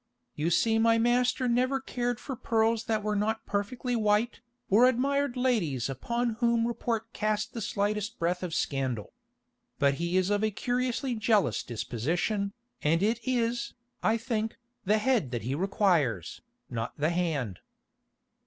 [0.33, 5.37] You see my master never cared for pearls that were not perfectly white, or admired
[5.37, 9.13] ladies upon whom report cast the slightest breath of scandal.
[9.77, 12.51] But he is of a curiously jealous disposition,
[12.81, 17.59] and it is, I think, the head that he requires, not the hand."